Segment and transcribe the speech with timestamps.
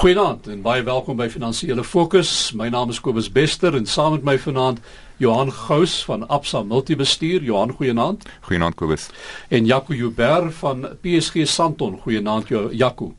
[0.00, 2.54] Goeienaand en baie welkom by Finansiële Fokus.
[2.56, 4.78] My naam is Kobus Bester en saam met my vanaand
[5.20, 7.44] Johan Gous van Absa Multibestuur.
[7.44, 8.24] Johan, goeienaand.
[8.48, 9.10] Goeienaand Kobus.
[9.52, 11.98] En Jaco Huber van PSG Santon.
[12.00, 13.10] Goeienaand Jaco.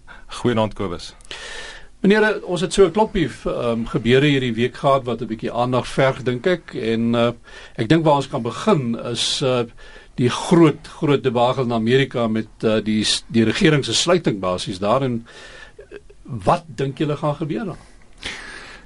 [0.41, 1.13] Goeienaand Kobus.
[2.02, 5.88] Meneer, ons het so 'n kloppie um, gebeure hierdie week gehad wat 'n bietjie aandag
[5.88, 7.32] verg dink ek en uh,
[7.77, 9.63] ek dink waar ons kan begin is uh,
[10.16, 15.25] die groot groot debakel in Amerika met uh, die die regering se sluiting basies daarin
[16.32, 17.88] wat dink julle gaan gebeur dan?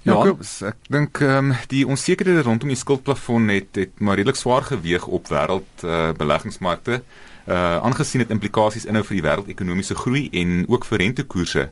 [0.05, 4.37] Ja, ek, ek dink ehm um, die onsekerhede rondom die skuldplafon het het maar redelik
[4.37, 7.01] swaar geweeg op wêreld uh, beleggingsmarkte.
[7.45, 11.65] Uh aangesien dit implikasies inhou vir die wêreldekonomiese groei en ook vir rentekoerse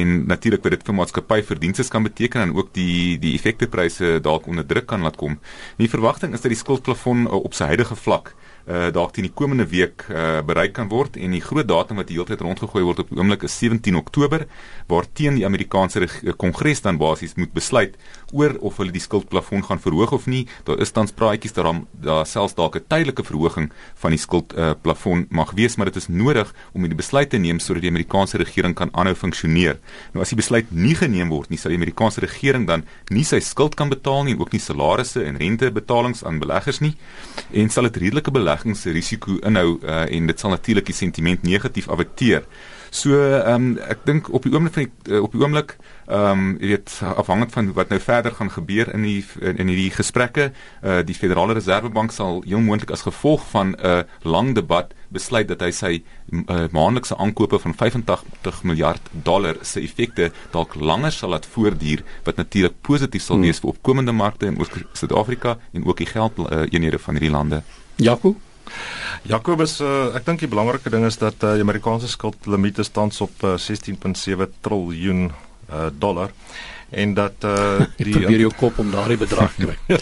[0.00, 4.46] en natuurlik wat dit vir maatskappy verdienste kan beteken en ook die die effektepryse dalk
[4.46, 5.38] onder druk kan laat kom.
[5.78, 9.34] Die verwagting is dat die skuldplafon uh, op sy huidige vlak uh, dalk teen die
[9.34, 12.82] komende week uh, bereik kan word en die groot datum wat die hele tyd rondgegooi
[12.82, 14.46] word op die oomblik is 17 Oktober
[14.90, 17.94] waar teen die Amerikaanse eh, Kongres dan basies moet besluit
[18.32, 20.46] oor of hulle die skuldplafon gaan verhoog of nie.
[20.66, 25.18] Daar is tans praatjies dat daar daar selfs dalk 'n tydelike verhoging van die skuldplafon
[25.18, 28.38] uh, mag wees, maar dit is nodig om die besluit te neem sodat die Amerikaanse
[28.38, 29.78] regering kan aanhou funksioneer.
[30.12, 33.40] Nou as die besluit nie geneem word nie, sal die Amerikaanse regering dan nie sy
[33.40, 36.96] skuld kan betaal nie en ook nie salarisse en rentebetalings aan beleggers nie
[37.52, 42.46] en sal dit redelike beleggingsrisiko inhou uh, en dit sal natuurlik die sentiment negatief affekteer.
[42.96, 45.74] So ehm um, ek dink op die oomblik van die, uh, op die oomblik
[46.06, 49.72] ehm um, jy weet afhangend van wat nou verder gaan gebeur in die in, in
[49.72, 50.46] hierdie gesprekke,
[50.80, 55.48] uh, die Federale Reservebank sal heel moontlik as gevolg van 'n uh, lang debat besluit
[55.48, 55.92] dat hy sy
[56.32, 62.36] uh, maandelikse aankope van 85 miljard dollar se effekte dalk langer sal laat voortduur wat
[62.36, 63.68] natuurlik positief sal wees hmm.
[63.68, 64.56] vir opkomende markte in
[64.92, 67.62] Suid-Afrika en ook die geld uh, eenhede van hierdie lande.
[67.96, 68.36] Jaco
[69.26, 73.42] Jakobus, uh, ek dink die belangrike ding is dat uh, die Amerikaanse skuldlimiet tans op
[73.42, 76.34] uh, 16.7 triljoen uh, dollar
[76.90, 79.76] en dat uh, die probeer jou kop om daardie bedrag kry.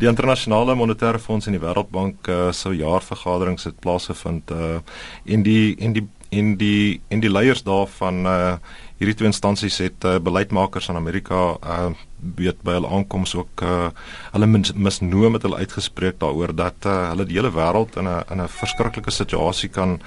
[0.00, 4.80] die internasionale monetaire fonds en die wêreldbank uh, sou jaarvergaderings het plaasgevind uh,
[5.24, 8.56] en die en die en die en die leiers daarvan uh,
[8.98, 11.92] hierdie twee instansies het uh, beleidsmakers in Amerika uh,
[12.36, 13.88] weet by hulle aankoms ook uh,
[14.32, 18.42] hulle misnoom met hulle uitgespreek daaroor dat uh, hulle die hele wêreld in 'n in
[18.42, 20.00] 'n verskriklike situasie kan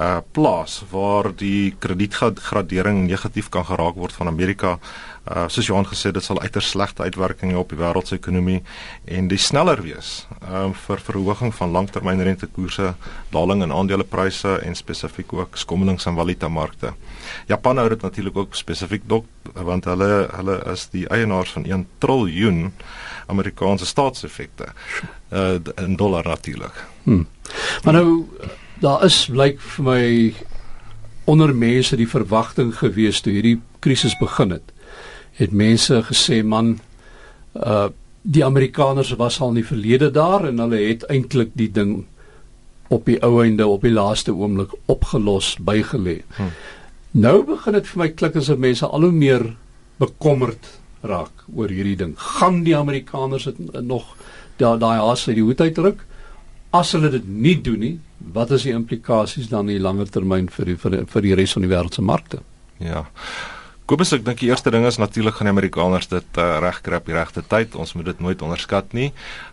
[0.00, 4.78] uh, plaas waar die kredietgradering negatief kan geraak word van Amerika
[5.28, 8.60] uh, soos Johan gesê dit sal uiters slegte uitwerkings op die wêreldsekonomie
[9.04, 12.94] en die sneller wees um, vir verhoging van langtermynrentekoerse,
[13.34, 16.94] daling in aandelepryse en spesifiek ook skommelings in valutamarkte.
[17.50, 21.86] Japan hou dit natuurlik ook spesifiek dop want hulle hulle is die eienaars van 1
[22.02, 22.70] triljoen
[23.30, 24.72] Amerikaanse staatseffekte
[25.30, 26.84] uh, in dollar natuurlik.
[27.04, 27.26] Hmm.
[27.84, 28.08] Maar nou
[28.80, 30.04] daar is blyk vir my
[31.30, 34.72] onder mense die verwagting gewees toe hierdie krisis begin het
[35.40, 36.78] het mense gesê man
[37.54, 37.88] uh
[38.22, 42.04] die Amerikaners was al in die verlede daar en hulle het eintlik die ding
[42.92, 46.18] op die ou einde op die laaste oomblik opgelos bygelê.
[46.36, 46.50] Hmm.
[47.10, 49.46] Nou begin dit vir my klik asof mense al hoe meer
[50.02, 50.68] bekommerd
[51.00, 52.12] raak oor hierdie ding.
[52.18, 54.14] Gaan die Amerikaners dit nog
[54.60, 56.04] daai daai haas uit die hoed uitdruk?
[56.76, 57.94] As hulle dit nie doen nie,
[58.34, 61.34] wat is die implikasies dan in die langer termyn vir die, vir die, vir die
[61.38, 62.42] res van die wêreld se markte?
[62.78, 63.06] Ja.
[63.90, 67.08] Kobus ek dink die eerste ding is natuurlik gaan die Amerikaners dit uh, regkry op
[67.10, 67.72] die regte tyd.
[67.74, 69.08] Ons moet dit nooit onderskat nie.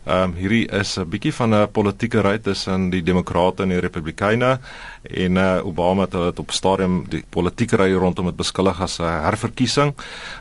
[0.05, 3.81] Ehm um, hierdie is 'n bietjie van 'n politieke ry tussen die Demokrate en die
[3.81, 4.59] Republikeine
[5.09, 9.09] en uh, Obama het dit op stadium die politieke ry rondom dit beskuldig as 'n
[9.25, 9.95] herverkiesing.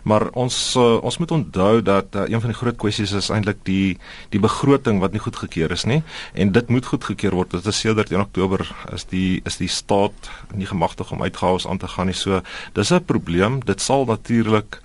[0.04, 3.64] Maar ons uh, ons moet onthou dat uh, een van die groot kwessies is eintlik
[3.64, 3.96] die
[4.28, 6.02] die begroting wat nie goedgekeur is nie
[6.34, 7.50] en dit moet goedgekeur word.
[7.50, 8.60] Dit is sedert 1 Oktober
[8.92, 12.14] is die is die staat nie gemagtig om uitgawes aan te gaan nie.
[12.14, 12.42] So
[12.74, 13.64] dis 'n probleem.
[13.64, 14.80] Dit sal natuurlik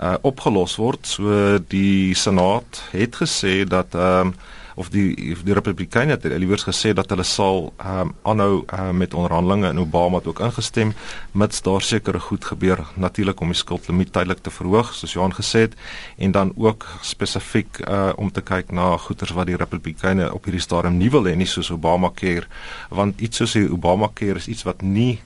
[0.00, 1.06] uh, opgelos word.
[1.06, 4.38] So die Senaat het gesê dat ehm um,
[4.78, 9.14] of die die Republikeine het iewers gesê dat hulle sal ehm um, aanhou uh, met
[9.14, 10.92] onderhandelinge en Obama het ook ingestem
[11.32, 15.64] mits daar sekere goed gebeur natuurlik om die skuldlimiet tydelik te verhoog soos Johan gesê
[15.66, 15.74] het
[16.16, 20.62] en dan ook spesifiek uh, om te kyk na goederes wat die Republikeine op hierdie
[20.62, 22.46] stadium nie wil hê nie soos Obamacare
[22.88, 25.18] want iets soos die Obamacare is iets wat nie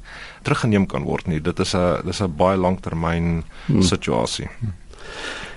[0.42, 1.40] teruggeneem kan word nie.
[1.40, 3.82] Dit is 'n dis 'n baie langtermyn hmm.
[3.82, 4.48] situasie.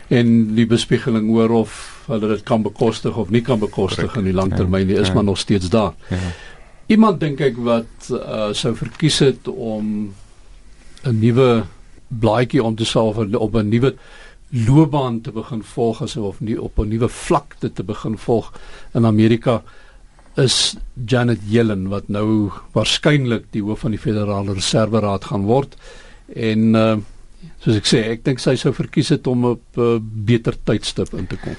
[0.07, 4.17] En die bespiegeling oor of hulle dit kan bekostig of nie kan bekostig Correct.
[4.17, 5.13] in die langtermyn ja, is ja.
[5.13, 5.93] maar nog steeds daar.
[6.09, 6.17] Ja.
[6.85, 10.13] Iemand dink ek wat uh, sou verkies het om
[11.03, 11.65] 'n nuwe
[12.07, 13.95] blaadjie om te salf op 'n nuwe
[14.49, 18.53] loopbaan te begin volg as of nie op 'n nuwe vlakte te begin volg
[18.93, 19.63] in Amerika
[20.37, 20.75] is
[21.07, 25.77] Janet Yellen wat nou waarskynlik die hoof van die Federale Reserve Raad gaan word
[26.35, 26.95] en uh,
[27.63, 31.13] Soos ek sê, ek dink sy sou verkies het om op 'n uh, beter tydstip
[31.13, 31.55] in te kom.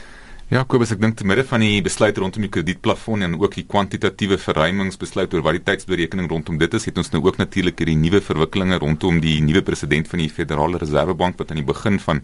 [0.47, 3.65] Ja, Kobus, ek dink te midde van die besluit rondom die kredietplafon en ook die
[3.67, 7.99] kwantitatiewe verruimingsbesluit oor wat die tydsberekening rondom dit is, het ons nou ook natuurlik hierdie
[7.99, 12.23] nuwe verwikkelinge rondom die nuwe president van die Federale Reservebank wat aan die begin van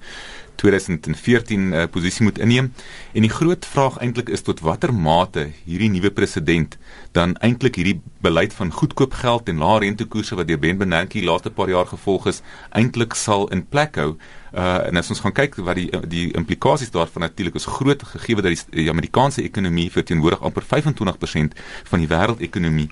[0.54, 2.72] 2014 'n uh, posisie moet inneem.
[3.12, 6.78] En die groot vraag eintlik is tot watter mate hierdie nuwe president
[7.12, 11.26] dan eintlik hierdie beleid van goedkoop geld en lae rentekoerse wat deur Ben Bernanke die
[11.26, 14.16] laaste paar jaar gevolg is, eintlik sal in plek hou.
[14.52, 18.36] Uh en as ons gaan kyk wat die die implikasies daarvan natuurlik is groot gegee
[18.36, 21.56] dat die, die Amerikaanse ekonomie verteenwoordig amper 25%
[21.90, 22.88] van die wêreldekonomie.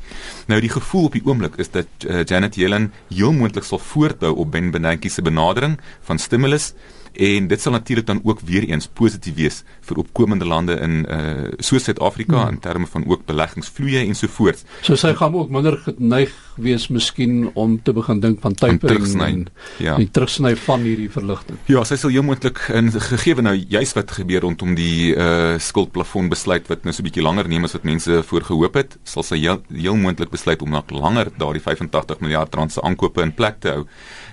[0.47, 4.33] Nou die gevoel op die oomblik is dat uh, Janet Yellen heel moontlik sal voortbou
[4.37, 5.79] op Ben Bernanke se benadering
[6.09, 6.73] van stimulus
[7.13, 11.49] en dit sal natuurlik dan ook weer eens positief wees vir opkomende lande in uh
[11.59, 12.57] so Suid-Afrika hmm.
[12.57, 14.65] in terme van ook beleggingsvloeye en so voort.
[14.83, 19.47] So sy gaan ook minder geneig wees miskien om te begin dink van tapering en
[19.79, 19.97] ja.
[19.97, 21.59] die terugsny van hierdie verligting.
[21.73, 26.29] Ja, sy sal heel moontlik in gegee nou juis wat gebeur rondom die uh skuldplafon
[26.33, 29.39] besluit wat nou so 'n bietjie langer neem as wat mense voorgehoop het, sal sy
[29.41, 33.61] heel, heel moontlik besluit om nog langer daardie 85 miljard rand se aankope in plek
[33.61, 33.87] te hou.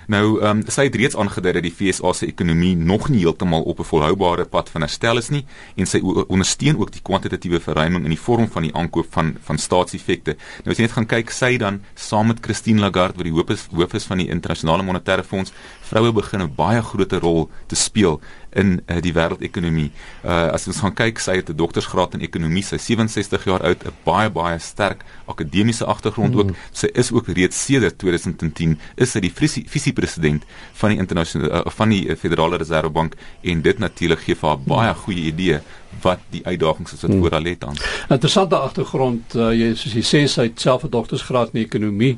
[0.07, 3.61] Nou, ehm um, sy het reeds aangedui dat die FSA se ekonomie nog nie heeltemal
[3.61, 8.03] op 'n volhoubare pad van herstel is nie en sy ondersteun ook die kwantitatiewe verruiming
[8.03, 10.35] in die vorm van die aankoop van van staatseffekte.
[10.63, 13.49] Nou as jy net gaan kyk, sy dan saam met Christine Lagarde wat die hoof
[13.49, 17.75] is hoof is van die internasionale monetaire fonds, vroue begin 'n baie groot rol te
[17.75, 19.89] speel in uh, die wêreldekonomie.
[20.23, 23.83] Uh as ons gaan kyk, sy het 'n doktorsgraad in ekonomie, sy 67 jaar oud,
[23.85, 26.39] 'n baie baie sterk akademiese agtergrond mm.
[26.39, 26.55] ook.
[26.71, 29.33] Sy is ook reeds sedert 2010 is sy die
[29.67, 34.59] visiepresident van die internasionale uh, van die Federale Reservebank en dit natuurlik gee vir haar
[34.59, 35.59] baie goeie idee
[36.01, 37.21] wat die uitdagings is wat hmm.
[37.21, 37.75] voor haar lê dan.
[38.09, 42.17] Interessante agtergrond, uh, jy soos jy sê sy het self 'n doktorsgraad in ekonomie.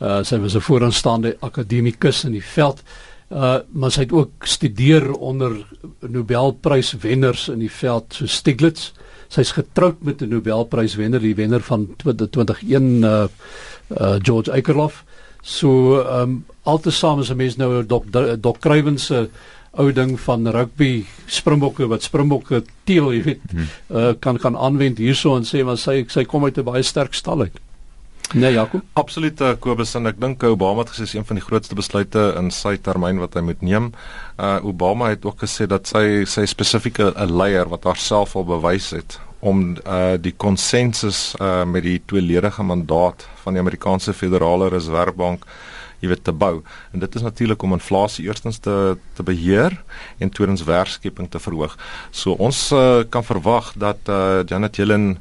[0.00, 2.80] Uh, sy was 'n vooraanstaande akademikus in die veld.
[2.80, 5.52] Uh maar sy het ook studeer onder
[6.00, 8.90] Nobelpryswenners in die veld so Stiglitz.
[9.30, 13.28] Sy's getroud met 'n Nobelpryswenner, die wenner van 2021 uh
[14.00, 15.04] uh George Akerlof.
[15.42, 18.04] So um altesaam is 'n mens nou dok
[18.40, 19.28] dok Kruiven se
[19.70, 23.66] ou ding van rugby springbokke wat springbokke teel, jy weet, hmm.
[23.96, 27.14] uh kan kan aanwend hierso en sê maar sy sy kom uit 'n baie sterk
[27.14, 27.60] stal uit.
[28.34, 28.80] Nee, Jaco.
[28.92, 32.28] Absoluut uh, Kobus en ek dink Obama het gesê dis een van die grootste besluite
[32.38, 33.88] in sy termyn wat hy moet neem.
[34.38, 38.92] Uh Obama het ook gesê dat sy sy spesifieke 'n leier wat haarself al bewys
[38.94, 45.44] het om uh die konsensus uh met die tweeledige mandaat van die Amerikaanse Federale Reservebank
[46.00, 46.62] jy weet te bou.
[46.92, 49.74] En dit is natuurlik om inflasie eerstens te te beheer
[50.18, 51.76] en tweedens werkskeping te verhoog.
[52.10, 55.18] So ons uh, kan verwag dat uh Janet Yellen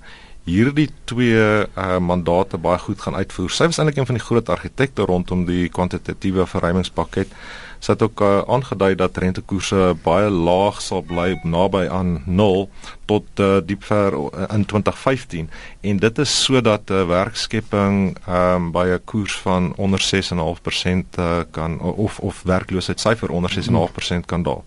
[0.49, 3.53] hierdie twee uh, mandate baie goed gaan uitvoer.
[3.53, 7.33] Sy was eintlik een van die groot argitekte rondom die kwantitatiewe verruimingspakket.
[7.79, 12.65] Sy het ook uh, aangedui dat rentekoerse baie laag sal bly naby aan 0
[13.07, 14.17] tot uh, diep ver
[14.49, 15.47] in 2015
[15.91, 21.79] en dit is sodat uh, werkskepping um, by 'n koers van onder 6.5% uh, kan
[21.79, 24.63] of of werkloosheidssyfer onder 6.5% kan daal.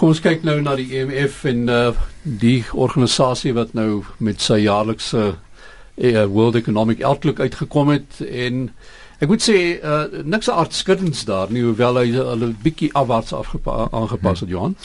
[0.00, 1.90] Kom ons kyk nou na die IMF e en uh,
[2.24, 8.70] die organisasie wat nou met sy jaarlikse uh, World Economic Outlook uitgekom het en
[9.20, 14.48] ek moet sê uh, niks aardskuddends daar nie hoewel hy hulle bietjie afwaarts aangepas het
[14.52, 14.76] Johan.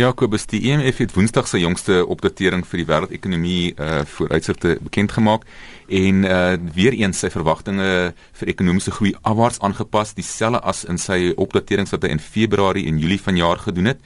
[0.00, 4.78] Ja, Kobus, die IMF e het Woensdag sy jongste opdatering vir die wêreldekonomie uh, vooruitsigte
[4.80, 5.44] bekend gemaak
[5.92, 7.88] en uh, weer eens sy verwagtinge
[8.40, 13.00] vir ekonomiese groei afwaarts aangepas dieselfde as in sy opdaterings wat hy in Februarie en
[13.02, 14.00] Julie vanjaar gedoen het.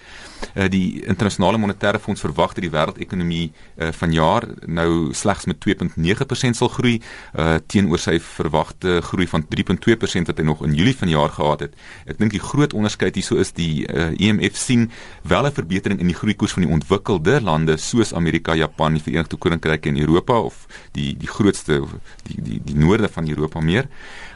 [0.54, 6.58] Uh, die internasionale monetaire fonds verwag dat die wêreldekonomie uh, vanjaar nou slegs met 2.9%
[6.58, 9.46] sal groei uh, teenoor sy verwagte groei van
[9.76, 11.74] 3.2% wat hy nog in Julie vanjaar gehad het.
[12.06, 14.90] Ek dink die groot onderskeid hierso is die uh, IMF sien
[15.22, 19.36] wel 'n verbetering in die groeikoers van die ontwikkelde lande soos Amerika, Japan, die Verenigde
[19.36, 21.82] Koninkryk en Europa of die die grootste
[22.26, 23.88] die die die noorde van Europa meer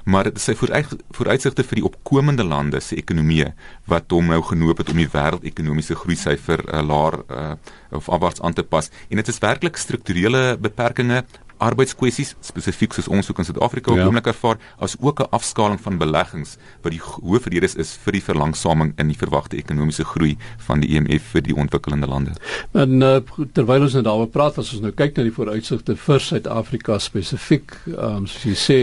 [0.05, 3.53] maar dit sê vooruitsigte vir die opkomende lande se ekonomieë
[3.91, 7.53] wat hom nou genoop het om die wêreldekonomiese groei syfer uh, laer uh,
[7.91, 13.31] of afwaarts aan te pas en dit is werklik strukturele beperkings arbeidskwessies spesifiek soos ons
[13.31, 14.07] ook in Suid-Afrika ja.
[14.07, 18.23] oomblik ervaar as ook 'n afskaling van beleggings wat die hoofrede is, is vir die
[18.23, 20.37] verlangsaming in die verwagte ekonomiese groei
[20.67, 22.31] van die IMF e vir die ontwikkelende lande.
[22.73, 23.21] En uh,
[23.53, 27.77] terwyl ons nou daaroor praat, as ons nou kyk na die vooruitsigte vir Suid-Afrika spesifiek,
[27.97, 28.81] um, soos jy sê,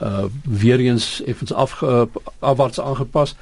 [0.00, 2.06] uh weer eens effens af uh,
[2.40, 3.34] afwaarts aangepas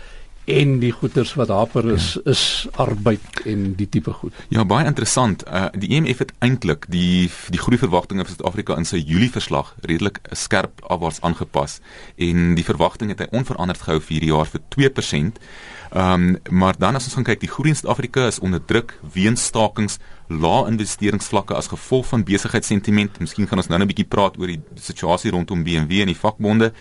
[0.60, 2.30] en die goederes wat haper is ja.
[2.32, 2.42] is
[2.80, 4.36] arbeid en die tipe goed.
[4.48, 5.44] Ja, baie interessant.
[5.46, 9.74] Uh die IMF e het eintlik die die groeiverwagtinge vir Suid-Afrika in sy Julie verslag
[9.86, 11.80] redelik skerp afwaarts aangepas
[12.16, 15.42] en die verwagting het hy onveranderd gehou vir hierdie jaar vir 2%.
[15.90, 18.94] Ehm um, maar dan as ons gaan kyk, die groei in Suid-Afrika is onder druk
[19.14, 19.98] weens stakings,
[20.30, 23.18] lae investeringsvlakke as gevolg van besigheidssentiment.
[23.18, 26.72] Miskien gaan ons nou 'n bietjie praat oor die situasie rondom BMW en die vakbonde.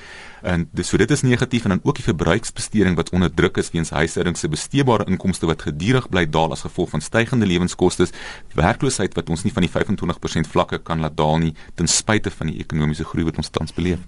[0.41, 3.71] En dis so dit is negatief en dan ook die verbruiksbesteding wat onder druk is
[3.71, 8.07] weens huishoudings se besteedbare inkomste wat gedurig bly daal as gevolg van stygende lewenskoste,
[8.53, 12.47] werkloosheid wat ons nie van die 25% vlakke kan laat daal nie ten spyte van
[12.47, 13.99] die ekonomiese groei wat ons tans beleef.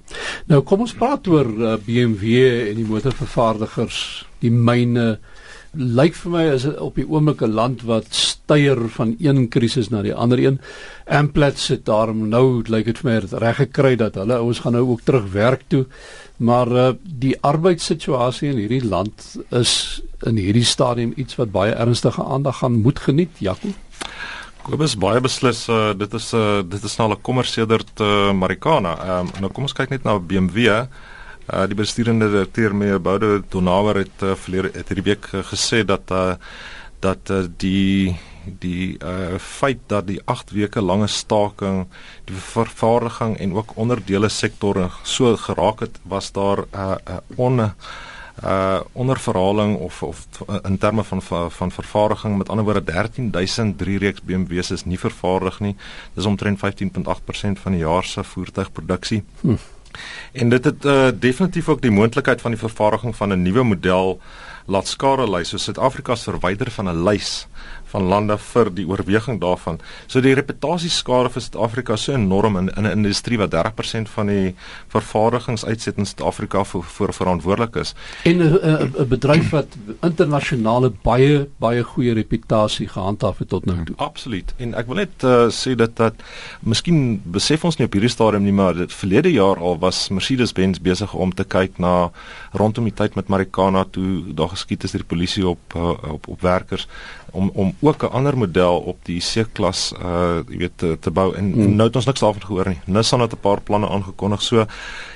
[0.45, 5.19] Nou kom ons praat oor uh, BMW en die motorvervaardigers die myne
[5.71, 10.01] lyk vir my is op die oomblik 'n land wat styer van een krisis na
[10.01, 10.59] die ander een.
[11.07, 14.89] Amplat sit daarom nou lyk dit vir my reg gekry dat hulle ouens gaan nou
[14.89, 15.85] ook terug werk toe.
[16.37, 22.23] Maar uh, die arbeidssituasie in hierdie land is in hierdie stadium iets wat baie ernstige
[22.23, 23.69] aandag gaan moet geniet, Jaco.
[24.61, 28.97] Kobus baie beslis uh, dit is uh, dit is nou 'n kommersiëler uh, Marikana.
[28.97, 30.85] Ehm um, nou kom ons kyk net na BMW.
[31.51, 35.81] Uh, die bestuurende direkteur meneer Boude Donawer het uh, verlede het hierdie week uh, gesê
[35.83, 36.35] dat uh,
[37.03, 38.15] dat uh, die
[38.61, 41.83] die uh, feit dat die 8 weke lange staking
[42.29, 47.59] die vervaardiging en ook onderdele sektore so geraak het was daar 'n uh, uh, on
[47.59, 50.27] uh onderverhaling of of
[50.63, 55.75] in terme van van vervaardiging met ander woorde 13003 reeks BMW's is nie vervaardig nie.
[56.13, 59.23] Dis omtrent 15.8% van die jaar se voertuigproduksie.
[59.41, 59.55] Hm.
[60.31, 64.19] En dit het uh, definitief ook die moontlikheid van die vervaardiging van 'n nuwe model
[64.65, 65.49] laat skare lys.
[65.49, 67.47] So Suid-Afrika se verwyder van 'n lys
[67.91, 69.79] van lande vir die oorweging daarvan.
[70.07, 74.27] So die reputasieskade vir Suid-Afrika is so enorm in, in 'n industrie wat 30% van
[74.27, 74.55] die
[74.93, 77.93] vervaardigingsuitset in Suid-Afrika vir voor verantwoordelik is.
[78.23, 79.67] En 'n bedryf wat
[80.01, 83.95] internasionale baie baie goeie reputasie gehandhaaf het tot nou toe.
[83.97, 84.53] Absoluut.
[84.57, 86.13] En ek wil net uh, sê dat dat
[86.59, 90.79] miskien besef ons nie op hierdie stadium nie, maar dit verlede jaar al was Mercedes-Benz
[90.79, 92.11] besig om te kyk na
[92.51, 96.27] rondom die tyd met Marikana toe daar geskiet is deur die polisie op uh, op
[96.27, 96.87] op werkers
[97.31, 101.35] om om ook 'n ander model op die C-klas uh jy weet te, te bou
[101.35, 101.75] en hmm.
[101.75, 102.81] nou het ons niks daarvan gehoor nie.
[102.85, 104.41] Nissan het 'n paar planne aangekondig.
[104.41, 104.65] So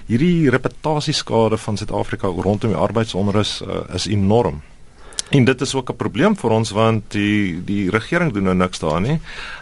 [0.05, 4.61] hierdie reputasieskade van Suid-Afrika rondom die arbeidsonrus uh, is enorm.
[5.29, 8.79] En dit is ook 'n probleem vir ons want die die regering doen nou niks
[8.79, 9.19] daar nie.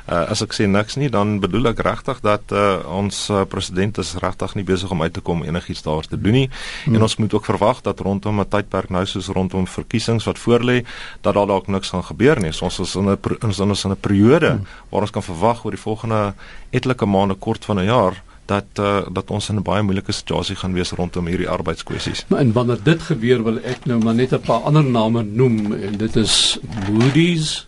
[0.10, 3.98] Uh, as ek sê niks nie, dan bedoel ek regtig dat uh, ons uh, president
[3.98, 6.50] is regtig nie besig om uit te kom enigiets daar te doen nie.
[6.84, 6.96] Hmm.
[6.96, 10.86] En ons moet ook verwag dat rondom 'n tydperk nou soos rondom verkiesings wat voorlê,
[11.22, 12.52] dat daar dalk niks gaan gebeur nie.
[12.52, 14.68] So ons is in 'n ons is in 'n periode hmm.
[14.90, 16.34] waar ons kan verwag oor die volgende
[16.70, 20.56] etlike maande kort van 'n jaar dat uh, dat ons in 'n baie moeilike situasie
[20.56, 22.26] gaan wees rondom hierdie arbeidskwessies.
[22.28, 25.74] Maar en wanneer dit gebeur wil ek nou maar net 'n paar ander name noem
[25.74, 26.60] en dit is
[26.92, 27.68] Moody's,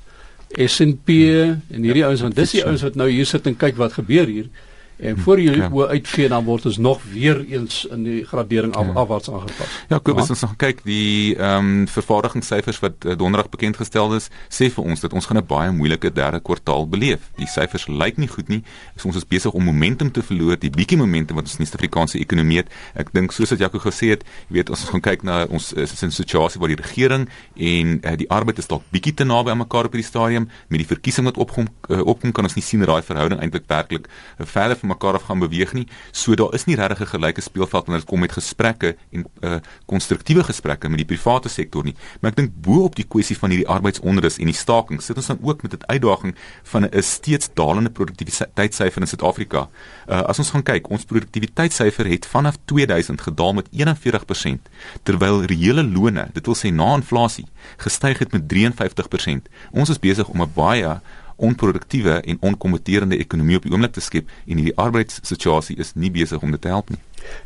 [0.50, 1.10] S&P
[1.70, 4.26] en hierdie ouens want dis die ouens wat nou hier sit en kyk wat gebeur
[4.26, 4.50] hier.
[4.98, 5.70] En voor jy ja.
[5.70, 8.92] uitvee dan word ons nog weer eens in die gradering af, ja.
[8.92, 9.74] afwaarts aangepas.
[9.90, 14.30] Ja, kom ons nog kyk die ehm um, vervaardigingssyfers wat uh, donderdag bekend gestel is,
[14.48, 17.28] sê vir ons dat ons gaan 'n baie moeilike derde kwartaal beleef.
[17.36, 18.64] Die syfers lyk nie goed nie.
[18.96, 21.72] So ons is besig om momentum te verloor, die bietjie momentum wat ons in die
[21.72, 22.72] Suid-Afrikaanse ekonomie het.
[22.96, 26.02] Ek dink soos wat Jaco gesê het, jy weet ons gaan kyk na ons is
[26.02, 29.52] in 'n situasie waar die regering en uh, die arbeid is dalk bietjie te naby
[29.52, 32.64] aan mekaar op hierdie stadium met die verkiesing wat opkom uh, opkom kan ons nie
[32.64, 35.88] sien dat daai verhouding eintlik werklik uh, verder van mekaar af gaan beweeg nie.
[36.12, 39.60] So daar is nie regtig 'n gelyke speelveld wanneer dit kom met gesprekke en uh
[39.86, 41.96] konstruktiewe gesprekke met die private sektor nie.
[42.22, 45.28] Maar ek dink bo op die kwessie van hierdie arbeidsonrus en die staking sit ons
[45.28, 49.70] dan ook met 'n uitdaging van 'n steeds dalende produktiwiteitssyfer in Suid-Afrika.
[50.08, 54.70] Uh as ons gaan kyk, ons produktiwiteitssyfer het vanaf 2000 gedaal met 41%
[55.04, 57.46] terwyl reële lone, dit wil sê na inflasie,
[57.78, 59.50] gestyg het met 53%.
[59.72, 61.00] Ons is besig om 'n baie
[61.36, 66.42] onproduktiewe en onkompeterende ekonomie op die oomblik te skep en hierdie arbeidssituasie is nie besig
[66.42, 67.00] om dit te help nie.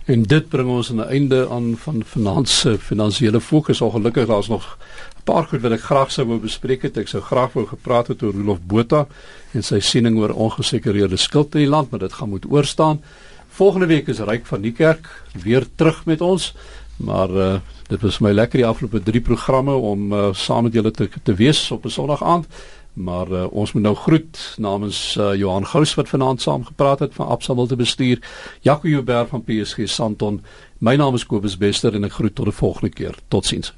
[0.06, 3.82] En dit bring ons aan 'n einde aan van finansie finansiële fokus.
[3.82, 4.78] Ongelukkig daar's nog
[5.18, 6.98] 'n paar goed wat ek graag sou wou bespreek het.
[6.98, 9.08] Ek sou graag wou gepraat het oor Rolof Botha
[9.52, 13.02] en sy siening oor ongesekerede skuld in die land, maar dit gaan moet oorstaan.
[13.50, 16.54] Volgende week is Ryk van die Kerk weer terug met ons.
[17.00, 20.92] Maar uh, dit was my lekker die afgelope 3 programme om uh, saam met julle
[20.92, 22.48] te te wees op 'n Sondag aand.
[22.94, 27.14] Maar uh, ons moet nou groet namens uh, Johan Gous wat vanaand saam gepraat het
[27.14, 28.20] van Absa wil te bestuur.
[28.62, 30.42] Jaco Joubert van PSG Santon.
[30.78, 33.16] My naam is Kobus Bester en ek groet tot 'n volgende keer.
[33.28, 33.74] Totsiens.